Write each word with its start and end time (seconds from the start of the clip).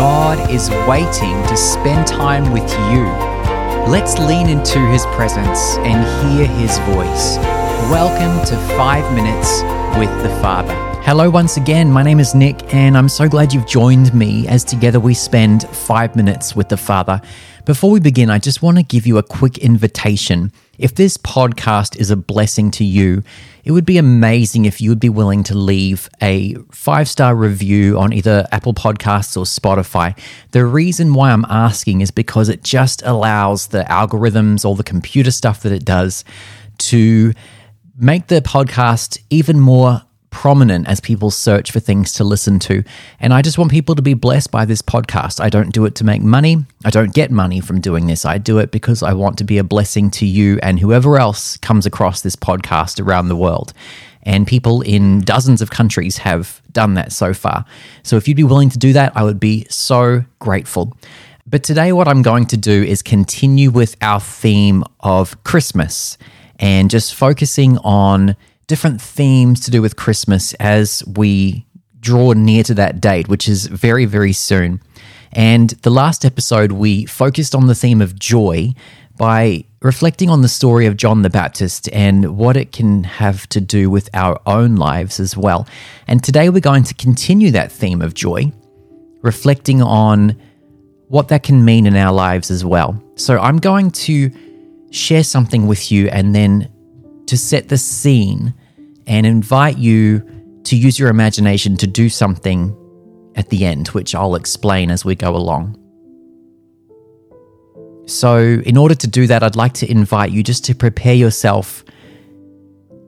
God 0.00 0.50
is 0.50 0.70
waiting 0.88 1.46
to 1.46 1.56
spend 1.58 2.06
time 2.06 2.52
with 2.52 2.62
you. 2.90 3.04
Let's 3.92 4.18
lean 4.18 4.48
into 4.48 4.78
His 4.86 5.04
presence 5.14 5.76
and 5.80 6.32
hear 6.32 6.46
His 6.46 6.78
voice. 6.94 7.36
Welcome 7.92 8.42
to 8.46 8.56
5 8.78 9.14
Minutes 9.14 9.60
with 9.98 10.22
the 10.22 10.30
Father. 10.40 10.89
Hello, 11.02 11.28
once 11.28 11.56
again. 11.56 11.90
My 11.90 12.04
name 12.04 12.20
is 12.20 12.36
Nick, 12.36 12.72
and 12.72 12.96
I'm 12.96 13.08
so 13.08 13.28
glad 13.28 13.52
you've 13.52 13.66
joined 13.66 14.14
me 14.14 14.46
as 14.46 14.62
together 14.62 15.00
we 15.00 15.12
spend 15.14 15.64
5 15.68 16.14
minutes 16.14 16.54
with 16.54 16.68
the 16.68 16.76
Father. 16.76 17.20
Before 17.64 17.90
we 17.90 17.98
begin, 17.98 18.30
I 18.30 18.38
just 18.38 18.62
want 18.62 18.76
to 18.76 18.84
give 18.84 19.08
you 19.08 19.18
a 19.18 19.22
quick 19.22 19.58
invitation. 19.58 20.52
If 20.78 20.94
this 20.94 21.16
podcast 21.16 21.96
is 21.96 22.10
a 22.10 22.16
blessing 22.16 22.70
to 22.72 22.84
you, 22.84 23.24
it 23.64 23.72
would 23.72 23.86
be 23.86 23.98
amazing 23.98 24.66
if 24.66 24.80
you 24.80 24.90
would 24.90 25.00
be 25.00 25.08
willing 25.08 25.42
to 25.44 25.54
leave 25.56 26.08
a 26.22 26.54
five 26.70 27.08
star 27.08 27.34
review 27.34 27.98
on 27.98 28.12
either 28.12 28.46
Apple 28.52 28.74
Podcasts 28.74 29.36
or 29.36 29.44
Spotify. 29.44 30.16
The 30.52 30.64
reason 30.64 31.14
why 31.14 31.32
I'm 31.32 31.46
asking 31.46 32.02
is 32.02 32.10
because 32.10 32.48
it 32.48 32.62
just 32.62 33.02
allows 33.04 33.68
the 33.68 33.82
algorithms, 33.84 34.64
all 34.64 34.76
the 34.76 34.84
computer 34.84 35.32
stuff 35.32 35.62
that 35.62 35.72
it 35.72 35.84
does, 35.84 36.24
to 36.78 37.32
make 37.98 38.28
the 38.28 38.42
podcast 38.42 39.18
even 39.30 39.58
more 39.58 40.02
prominent 40.30 40.88
as 40.88 41.00
people 41.00 41.30
search 41.30 41.70
for 41.70 41.80
things 41.80 42.12
to 42.14 42.24
listen 42.24 42.58
to. 42.60 42.82
And 43.18 43.34
I 43.34 43.42
just 43.42 43.58
want 43.58 43.70
people 43.70 43.94
to 43.94 44.02
be 44.02 44.14
blessed 44.14 44.50
by 44.50 44.64
this 44.64 44.82
podcast. 44.82 45.40
I 45.40 45.50
don't 45.50 45.72
do 45.72 45.84
it 45.84 45.94
to 45.96 46.04
make 46.04 46.22
money. 46.22 46.64
I 46.84 46.90
don't 46.90 47.12
get 47.12 47.30
money 47.30 47.60
from 47.60 47.80
doing 47.80 48.06
this. 48.06 48.24
I 48.24 48.38
do 48.38 48.58
it 48.58 48.70
because 48.70 49.02
I 49.02 49.12
want 49.12 49.38
to 49.38 49.44
be 49.44 49.58
a 49.58 49.64
blessing 49.64 50.10
to 50.12 50.26
you 50.26 50.58
and 50.62 50.78
whoever 50.78 51.18
else 51.18 51.56
comes 51.58 51.86
across 51.86 52.22
this 52.22 52.36
podcast 52.36 53.04
around 53.04 53.28
the 53.28 53.36
world. 53.36 53.72
And 54.22 54.46
people 54.46 54.82
in 54.82 55.20
dozens 55.20 55.62
of 55.62 55.70
countries 55.70 56.18
have 56.18 56.60
done 56.72 56.94
that 56.94 57.12
so 57.12 57.32
far. 57.32 57.64
So 58.02 58.16
if 58.16 58.28
you'd 58.28 58.36
be 58.36 58.44
willing 58.44 58.70
to 58.70 58.78
do 58.78 58.92
that, 58.92 59.16
I 59.16 59.24
would 59.24 59.40
be 59.40 59.66
so 59.70 60.24
grateful. 60.38 60.96
But 61.46 61.64
today, 61.64 61.92
what 61.92 62.06
I'm 62.06 62.22
going 62.22 62.46
to 62.46 62.56
do 62.56 62.82
is 62.84 63.02
continue 63.02 63.70
with 63.70 63.96
our 64.02 64.20
theme 64.20 64.84
of 65.00 65.42
Christmas 65.42 66.16
and 66.60 66.90
just 66.90 67.14
focusing 67.14 67.78
on 67.78 68.36
different 68.70 69.02
themes 69.02 69.58
to 69.58 69.70
do 69.72 69.82
with 69.82 69.96
Christmas 69.96 70.54
as 70.60 71.02
we 71.04 71.66
draw 71.98 72.32
near 72.34 72.62
to 72.62 72.72
that 72.72 73.00
date, 73.00 73.26
which 73.26 73.48
is 73.48 73.66
very, 73.66 74.04
very 74.04 74.32
soon. 74.32 74.80
And 75.32 75.70
the 75.82 75.90
last 75.90 76.24
episode, 76.24 76.70
we 76.70 77.04
focused 77.04 77.52
on 77.52 77.66
the 77.66 77.74
theme 77.74 78.00
of 78.00 78.16
joy 78.16 78.72
by 79.18 79.64
reflecting 79.82 80.30
on 80.30 80.42
the 80.42 80.48
story 80.48 80.86
of 80.86 80.96
John 80.96 81.22
the 81.22 81.30
Baptist 81.30 81.88
and 81.92 82.38
what 82.38 82.56
it 82.56 82.70
can 82.70 83.02
have 83.02 83.48
to 83.48 83.60
do 83.60 83.90
with 83.90 84.08
our 84.14 84.40
own 84.46 84.76
lives 84.76 85.18
as 85.18 85.36
well. 85.36 85.66
And 86.06 86.22
today 86.22 86.48
we're 86.48 86.60
going 86.60 86.84
to 86.84 86.94
continue 86.94 87.50
that 87.50 87.72
theme 87.72 88.00
of 88.00 88.14
joy, 88.14 88.52
reflecting 89.22 89.82
on 89.82 90.40
what 91.08 91.26
that 91.26 91.42
can 91.42 91.64
mean 91.64 91.86
in 91.86 91.96
our 91.96 92.12
lives 92.12 92.52
as 92.52 92.64
well. 92.64 93.02
So 93.16 93.36
I'm 93.40 93.58
going 93.58 93.90
to 94.06 94.30
share 94.92 95.24
something 95.24 95.66
with 95.66 95.90
you 95.90 96.06
and 96.06 96.36
then 96.36 96.70
to 97.26 97.36
set 97.36 97.68
the 97.68 97.78
scene 97.78 98.54
and 99.10 99.26
invite 99.26 99.76
you 99.76 100.24
to 100.62 100.76
use 100.76 100.96
your 100.96 101.08
imagination 101.08 101.76
to 101.76 101.86
do 101.88 102.08
something 102.08 102.76
at 103.34 103.48
the 103.48 103.64
end, 103.64 103.88
which 103.88 104.14
I'll 104.14 104.36
explain 104.36 104.88
as 104.88 105.04
we 105.04 105.16
go 105.16 105.34
along. 105.34 105.76
So, 108.06 108.38
in 108.38 108.76
order 108.76 108.94
to 108.94 109.08
do 109.08 109.26
that, 109.26 109.42
I'd 109.42 109.56
like 109.56 109.74
to 109.74 109.90
invite 109.90 110.30
you 110.30 110.44
just 110.44 110.64
to 110.66 110.76
prepare 110.76 111.14
yourself 111.14 111.84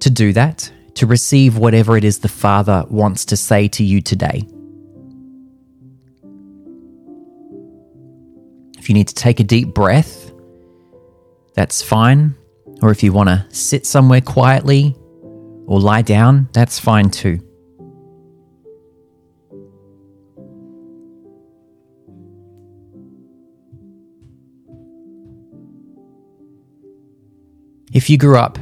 to 0.00 0.08
do 0.08 0.32
that, 0.32 0.72
to 0.94 1.06
receive 1.06 1.58
whatever 1.58 1.98
it 1.98 2.04
is 2.04 2.20
the 2.20 2.28
Father 2.28 2.86
wants 2.88 3.26
to 3.26 3.36
say 3.36 3.68
to 3.68 3.84
you 3.84 4.00
today. 4.00 4.42
If 8.78 8.88
you 8.88 8.94
need 8.94 9.08
to 9.08 9.14
take 9.14 9.38
a 9.38 9.44
deep 9.44 9.74
breath, 9.74 10.32
that's 11.52 11.82
fine. 11.82 12.34
Or 12.80 12.90
if 12.90 13.02
you 13.02 13.12
want 13.12 13.28
to 13.28 13.46
sit 13.50 13.84
somewhere 13.84 14.22
quietly 14.22 14.96
or 15.70 15.78
lie 15.78 16.02
down, 16.02 16.48
that's 16.52 16.80
fine 16.80 17.08
too. 17.08 17.38
If 27.92 28.10
you 28.10 28.18
grew 28.18 28.36
up 28.36 28.58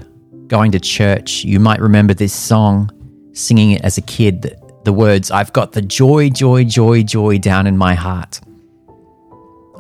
going 0.49 0.71
to 0.73 0.81
church, 0.81 1.45
you 1.45 1.59
might 1.59 1.81
remember 1.81 2.13
this 2.13 2.35
song, 2.35 2.91
singing 3.33 3.71
it 3.71 3.83
as 3.83 3.97
a 3.97 4.03
kid. 4.03 4.55
The 4.85 4.93
words, 4.93 5.31
I've 5.31 5.53
got 5.55 5.73
the 5.73 5.81
joy, 5.81 6.29
joy, 6.29 6.65
joy, 6.65 7.05
joy 7.05 7.39
down 7.39 7.67
in 7.67 7.79
my 7.79 7.95
heart. 7.95 8.39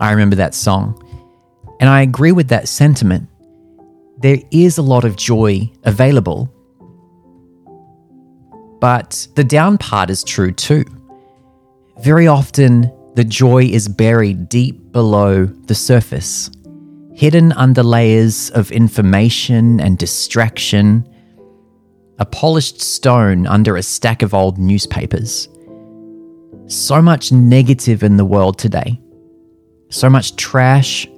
I 0.00 0.12
remember 0.12 0.36
that 0.36 0.54
song. 0.54 0.98
And 1.78 1.90
I 1.90 2.00
agree 2.00 2.32
with 2.32 2.48
that 2.48 2.68
sentiment 2.68 3.28
there 4.20 4.38
is 4.50 4.78
a 4.78 4.82
lot 4.82 5.04
of 5.04 5.14
joy 5.14 5.70
available. 5.84 6.52
But 8.80 9.26
the 9.34 9.44
down 9.44 9.78
part 9.78 10.10
is 10.10 10.22
true 10.22 10.52
too. 10.52 10.84
Very 12.00 12.26
often, 12.28 12.92
the 13.14 13.24
joy 13.24 13.64
is 13.64 13.88
buried 13.88 14.48
deep 14.48 14.92
below 14.92 15.46
the 15.46 15.74
surface, 15.74 16.50
hidden 17.12 17.50
under 17.52 17.82
layers 17.82 18.50
of 18.50 18.70
information 18.70 19.80
and 19.80 19.98
distraction, 19.98 21.08
a 22.20 22.24
polished 22.24 22.80
stone 22.80 23.46
under 23.46 23.76
a 23.76 23.82
stack 23.82 24.22
of 24.22 24.34
old 24.34 24.58
newspapers. 24.58 25.48
So 26.68 27.02
much 27.02 27.32
negative 27.32 28.04
in 28.04 28.18
the 28.18 28.24
world 28.24 28.58
today, 28.58 29.00
so 29.90 30.08
much 30.08 30.36
trash, 30.36 31.08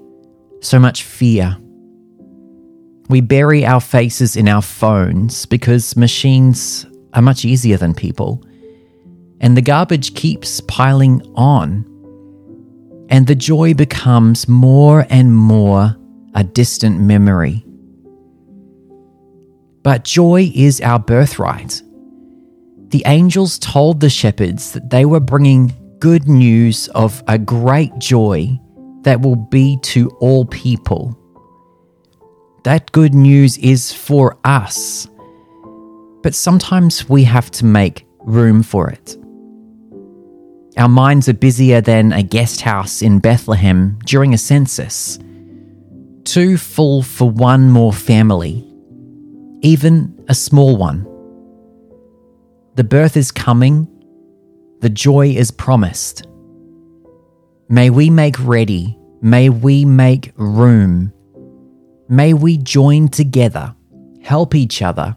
so 0.62 0.78
much 0.78 1.03
fear. 1.03 1.59
We 3.10 3.20
bury 3.20 3.66
our 3.66 3.81
faces 3.81 4.37
in 4.37 4.49
our 4.49 4.62
phones 4.62 5.44
because 5.44 5.97
machines 5.97 6.87
are 7.15 7.22
much 7.22 7.44
easier 7.44 7.76
than 7.76 7.94
people. 7.94 8.44
And 9.41 9.56
the 9.56 9.62
garbage 9.62 10.15
keeps 10.15 10.60
piling 10.62 11.22
on. 11.34 11.87
And 13.09 13.26
the 13.26 13.34
joy 13.34 13.75
becomes 13.75 14.48
more 14.48 15.06
and 15.10 15.34
more 15.34 15.97
a 16.34 16.44
distant 16.44 17.00
memory. 17.00 17.65
But 19.82 20.04
joy 20.04 20.53
is 20.54 20.81
our 20.81 20.99
birthright. 20.99 21.82
The 22.88 23.03
angels 23.06 23.59
told 23.59 24.00
the 24.00 24.10
shepherds 24.10 24.72
that 24.72 24.91
they 24.91 25.04
were 25.04 25.20
bringing 25.20 25.72
good 26.00 26.28
news 26.28 26.88
of 26.88 27.22
a 27.28 27.38
great 27.38 27.97
joy 27.99 28.59
that 29.03 29.22
will 29.22 29.37
be 29.37 29.78
to 29.82 30.09
all 30.20 30.44
people. 30.44 31.16
That 32.65 32.93
good 32.93 33.15
news 33.15 33.56
is 33.59 33.93
for 33.93 34.38
us. 34.44 35.09
But 36.22 36.34
sometimes 36.34 37.08
we 37.08 37.25
have 37.25 37.50
to 37.53 37.64
make 37.64 38.06
room 38.20 38.62
for 38.62 38.91
it. 38.91 39.16
Our 40.76 40.88
minds 40.88 41.28
are 41.28 41.34
busier 41.34 41.81
than 41.81 42.12
a 42.12 42.22
guest 42.22 42.60
house 42.60 43.03
in 43.03 43.19
Bethlehem 43.19 43.98
during 44.04 44.34
a 44.34 44.38
census. 44.38 45.19
Too 46.25 46.56
full 46.56 47.03
for 47.03 47.28
one 47.28 47.70
more 47.70 47.92
family, 47.92 48.64
even 49.62 50.25
a 50.28 50.34
small 50.34 50.76
one. 50.76 51.06
The 52.76 52.84
birth 52.84 53.16
is 53.16 53.32
coming, 53.32 53.88
the 54.81 54.91
joy 54.91 55.28
is 55.28 55.50
promised. 55.50 56.26
May 57.69 57.91
we 57.91 58.10
make 58.10 58.37
ready, 58.38 58.98
may 59.20 59.48
we 59.48 59.84
make 59.84 60.32
room 60.37 61.12
May 62.10 62.34
we 62.34 62.56
join 62.56 63.06
together, 63.06 63.72
help 64.20 64.56
each 64.56 64.82
other, 64.82 65.16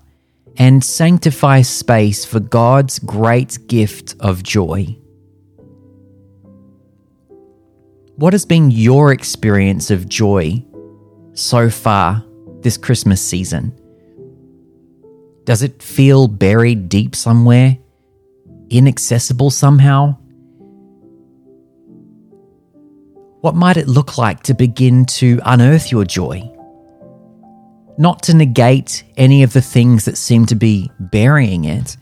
and 0.57 0.83
sanctify 0.83 1.61
space 1.61 2.25
for 2.25 2.39
God's 2.39 2.99
great 2.99 3.67
gift 3.67 4.15
of 4.19 4.43
joy. 4.43 4.97
What 8.15 8.33
has 8.33 8.45
been 8.45 8.69
your 8.69 9.11
experience 9.11 9.89
of 9.89 10.07
joy 10.07 10.63
so 11.33 11.69
far 11.69 12.23
this 12.61 12.77
Christmas 12.77 13.21
season? 13.21 13.77
Does 15.45 15.63
it 15.63 15.81
feel 15.81 16.27
buried 16.27 16.87
deep 16.87 17.15
somewhere? 17.15 17.77
Inaccessible 18.69 19.49
somehow? 19.49 20.17
What 23.41 23.55
might 23.55 23.75
it 23.75 23.89
look 23.89 24.17
like 24.17 24.43
to 24.43 24.53
begin 24.53 25.05
to 25.05 25.39
unearth 25.43 25.91
your 25.91 26.05
joy? 26.05 26.49
Not 27.97 28.23
to 28.23 28.33
negate 28.33 29.03
any 29.17 29.43
of 29.43 29.53
the 29.53 29.61
things 29.61 30.05
that 30.05 30.17
seem 30.17 30.45
to 30.47 30.55
be 30.55 30.91
burying 30.99 31.65
it, 31.65 31.97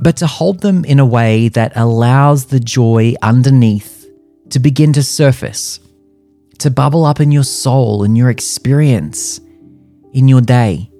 but 0.00 0.16
to 0.16 0.26
hold 0.26 0.60
them 0.60 0.84
in 0.84 0.98
a 0.98 1.06
way 1.06 1.48
that 1.48 1.72
allows 1.76 2.46
the 2.46 2.60
joy 2.60 3.14
underneath 3.22 4.06
to 4.50 4.58
begin 4.58 4.92
to 4.94 5.02
surface, 5.02 5.78
to 6.58 6.70
bubble 6.70 7.04
up 7.04 7.20
in 7.20 7.30
your 7.30 7.44
soul, 7.44 8.02
in 8.02 8.16
your 8.16 8.30
experience, 8.30 9.40
in 10.12 10.26
your 10.26 10.40
day. 10.40 10.90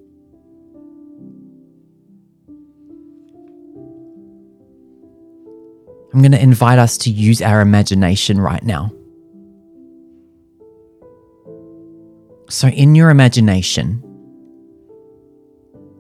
I'm 6.13 6.21
going 6.21 6.33
to 6.33 6.43
invite 6.43 6.79
us 6.79 6.99
to 6.99 7.11
use 7.11 7.41
our 7.41 7.61
imagination 7.61 8.41
right 8.41 8.63
now. 8.63 8.93
So, 12.51 12.67
in 12.67 12.97
your 12.97 13.11
imagination, 13.11 14.03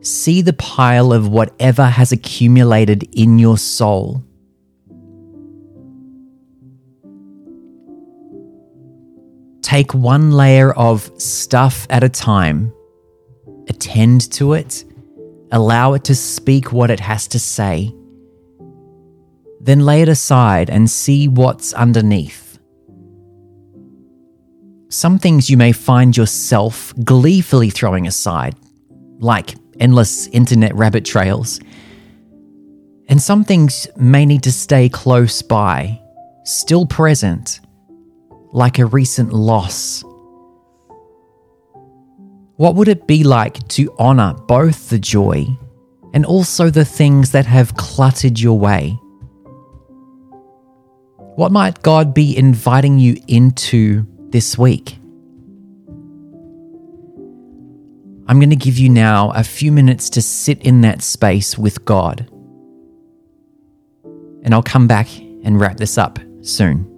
see 0.00 0.42
the 0.42 0.52
pile 0.52 1.12
of 1.12 1.28
whatever 1.28 1.84
has 1.84 2.10
accumulated 2.10 3.08
in 3.12 3.38
your 3.38 3.56
soul. 3.56 4.24
Take 9.62 9.94
one 9.94 10.32
layer 10.32 10.72
of 10.72 11.08
stuff 11.22 11.86
at 11.88 12.02
a 12.02 12.08
time, 12.08 12.72
attend 13.68 14.32
to 14.32 14.54
it, 14.54 14.84
allow 15.52 15.92
it 15.92 16.02
to 16.06 16.16
speak 16.16 16.72
what 16.72 16.90
it 16.90 16.98
has 16.98 17.28
to 17.28 17.38
say, 17.38 17.94
then 19.60 19.86
lay 19.86 20.02
it 20.02 20.08
aside 20.08 20.68
and 20.68 20.90
see 20.90 21.28
what's 21.28 21.72
underneath. 21.74 22.49
Some 24.92 25.20
things 25.20 25.48
you 25.48 25.56
may 25.56 25.70
find 25.70 26.16
yourself 26.16 26.92
gleefully 27.04 27.70
throwing 27.70 28.08
aside, 28.08 28.56
like 29.20 29.54
endless 29.78 30.26
internet 30.26 30.74
rabbit 30.74 31.04
trails. 31.04 31.60
And 33.06 33.22
some 33.22 33.44
things 33.44 33.86
may 33.96 34.26
need 34.26 34.42
to 34.42 34.52
stay 34.52 34.88
close 34.88 35.42
by, 35.42 36.02
still 36.42 36.86
present, 36.86 37.60
like 38.52 38.80
a 38.80 38.86
recent 38.86 39.32
loss. 39.32 40.02
What 42.56 42.74
would 42.74 42.88
it 42.88 43.06
be 43.06 43.22
like 43.22 43.68
to 43.68 43.94
honour 43.96 44.34
both 44.48 44.90
the 44.90 44.98
joy 44.98 45.46
and 46.12 46.26
also 46.26 46.68
the 46.68 46.84
things 46.84 47.30
that 47.30 47.46
have 47.46 47.76
cluttered 47.76 48.40
your 48.40 48.58
way? 48.58 48.98
What 51.36 51.52
might 51.52 51.80
God 51.82 52.12
be 52.12 52.36
inviting 52.36 52.98
you 52.98 53.16
into 53.28 54.04
this 54.30 54.58
week? 54.58 54.96
I'm 58.26 58.38
going 58.38 58.50
to 58.50 58.56
give 58.56 58.78
you 58.78 58.88
now 58.88 59.30
a 59.32 59.42
few 59.42 59.72
minutes 59.72 60.08
to 60.10 60.22
sit 60.22 60.62
in 60.62 60.82
that 60.82 61.02
space 61.02 61.58
with 61.58 61.84
God. 61.84 62.28
And 64.42 64.54
I'll 64.54 64.62
come 64.62 64.86
back 64.86 65.08
and 65.18 65.60
wrap 65.60 65.76
this 65.78 65.98
up 65.98 66.18
soon. 66.42 66.89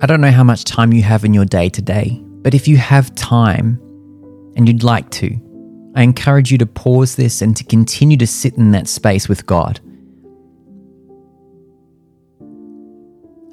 I 0.00 0.06
don't 0.06 0.20
know 0.20 0.30
how 0.30 0.44
much 0.44 0.62
time 0.62 0.92
you 0.92 1.02
have 1.02 1.24
in 1.24 1.34
your 1.34 1.44
day 1.44 1.68
today, 1.68 2.22
but 2.42 2.54
if 2.54 2.68
you 2.68 2.76
have 2.76 3.12
time 3.16 3.80
and 4.54 4.68
you'd 4.68 4.84
like 4.84 5.10
to, 5.10 5.36
I 5.96 6.02
encourage 6.02 6.52
you 6.52 6.58
to 6.58 6.66
pause 6.66 7.16
this 7.16 7.42
and 7.42 7.56
to 7.56 7.64
continue 7.64 8.16
to 8.18 8.26
sit 8.26 8.54
in 8.54 8.70
that 8.70 8.86
space 8.86 9.28
with 9.28 9.44
God. 9.46 9.80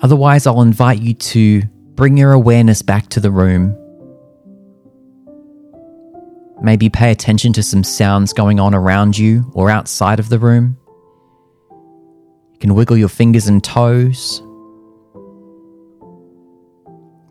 Otherwise, 0.02 0.46
I'll 0.46 0.62
invite 0.62 1.02
you 1.02 1.16
to 1.16 1.64
bring 1.96 2.16
your 2.16 2.32
awareness 2.34 2.84
back 2.84 3.10
to 3.10 3.20
the 3.20 3.32
room. 3.32 3.76
Maybe 6.62 6.90
pay 6.92 7.10
attention 7.10 7.54
to 7.54 7.64
some 7.64 7.84
sounds 7.84 8.34
going 8.34 8.60
on 8.60 8.76
around 8.76 9.18
you 9.18 9.50
or 9.56 9.72
outside 9.72 10.20
of 10.20 10.30
the 10.30 10.38
room. 10.38 10.78
You 12.54 12.60
can 12.60 12.76
wiggle 12.76 12.98
your 12.98 13.10
fingers 13.10 13.48
and 13.48 13.64
toes. 13.64 14.44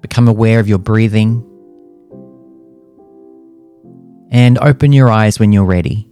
Become 0.05 0.29
aware 0.29 0.61
of 0.61 0.69
your 0.69 0.77
breathing. 0.77 1.43
And 4.31 4.59
open 4.59 4.93
your 4.93 5.09
eyes 5.09 5.41
when 5.41 5.51
you're 5.51 5.65
ready. 5.65 6.07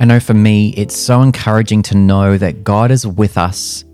I 0.00 0.06
know 0.06 0.18
for 0.18 0.34
me, 0.34 0.70
it's 0.76 0.96
so 0.96 1.22
encouraging 1.22 1.84
to 1.84 1.96
know 1.96 2.36
that 2.36 2.64
God 2.64 2.90
is 2.90 3.06
with 3.06 3.38
us 3.38 3.84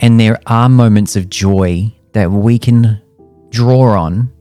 and 0.00 0.18
there 0.18 0.40
are 0.46 0.70
moments 0.70 1.14
of 1.14 1.28
joy 1.28 1.92
that 2.14 2.30
we 2.30 2.58
can 2.58 2.98
draw 3.50 3.94
on 4.00 4.32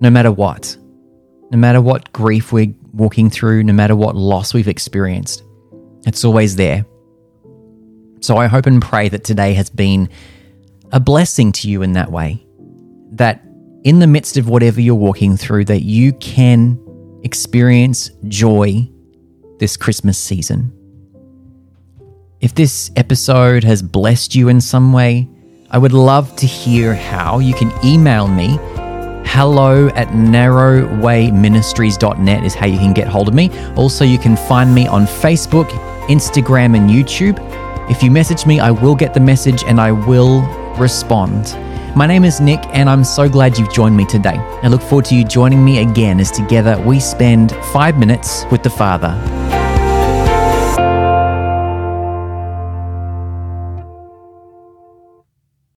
no 0.00 0.08
matter 0.08 0.32
what. 0.32 0.78
No 1.50 1.58
matter 1.58 1.82
what 1.82 2.10
grief 2.14 2.52
we're 2.54 2.74
walking 2.94 3.28
through, 3.28 3.64
no 3.64 3.74
matter 3.74 3.94
what 3.94 4.16
loss 4.16 4.54
we've 4.54 4.66
experienced, 4.66 5.44
it's 6.06 6.24
always 6.24 6.56
there. 6.56 6.86
So 8.22 8.36
I 8.36 8.46
hope 8.46 8.66
and 8.66 8.80
pray 8.80 9.08
that 9.08 9.24
today 9.24 9.52
has 9.54 9.68
been 9.68 10.08
a 10.92 11.00
blessing 11.00 11.50
to 11.52 11.68
you 11.68 11.82
in 11.82 11.94
that 11.94 12.12
way. 12.12 12.46
That 13.10 13.42
in 13.82 13.98
the 13.98 14.06
midst 14.06 14.36
of 14.36 14.48
whatever 14.48 14.80
you're 14.80 14.94
walking 14.94 15.36
through, 15.36 15.64
that 15.64 15.82
you 15.82 16.12
can 16.14 16.78
experience 17.24 18.12
joy 18.28 18.88
this 19.58 19.76
Christmas 19.76 20.16
season. 20.18 20.72
If 22.40 22.54
this 22.54 22.92
episode 22.94 23.64
has 23.64 23.82
blessed 23.82 24.36
you 24.36 24.48
in 24.48 24.60
some 24.60 24.92
way, 24.92 25.28
I 25.70 25.78
would 25.78 25.92
love 25.92 26.36
to 26.36 26.46
hear 26.46 26.94
how. 26.94 27.40
You 27.40 27.54
can 27.54 27.72
email 27.84 28.28
me. 28.28 28.56
Hello 29.24 29.88
at 29.96 30.06
narrowwayministries.net 30.08 32.44
is 32.44 32.54
how 32.54 32.66
you 32.66 32.78
can 32.78 32.92
get 32.92 33.08
hold 33.08 33.26
of 33.26 33.34
me. 33.34 33.50
Also, 33.74 34.04
you 34.04 34.18
can 34.18 34.36
find 34.36 34.72
me 34.72 34.86
on 34.86 35.06
Facebook, 35.06 35.68
Instagram, 36.08 36.76
and 36.76 36.88
YouTube. 36.88 37.40
If 37.88 38.02
you 38.02 38.10
message 38.10 38.46
me, 38.46 38.60
I 38.60 38.70
will 38.70 38.94
get 38.94 39.12
the 39.12 39.20
message 39.20 39.64
and 39.64 39.80
I 39.80 39.92
will 39.92 40.42
respond. 40.78 41.56
My 41.96 42.06
name 42.06 42.24
is 42.24 42.40
Nick, 42.40 42.60
and 42.72 42.88
I'm 42.88 43.04
so 43.04 43.28
glad 43.28 43.58
you've 43.58 43.72
joined 43.72 43.96
me 43.96 44.06
today. 44.06 44.36
I 44.62 44.68
look 44.68 44.80
forward 44.80 45.04
to 45.06 45.16
you 45.16 45.24
joining 45.24 45.64
me 45.64 45.82
again 45.82 46.20
as 46.20 46.30
together 46.30 46.80
we 46.86 47.00
spend 47.00 47.52
five 47.72 47.98
minutes 47.98 48.46
with 48.50 48.62
the 48.62 48.70
Father. 48.70 49.41